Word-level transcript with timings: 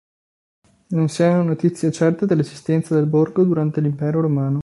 Non 0.87 1.09
si 1.09 1.21
hanno 1.21 1.43
notizie 1.43 1.91
certe 1.91 2.25
dell'esistenza 2.25 2.95
del 2.95 3.05
borgo 3.05 3.43
durante 3.43 3.81
l'Impero 3.81 4.21
Romano. 4.21 4.59